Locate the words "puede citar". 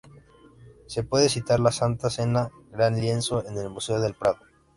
1.03-1.59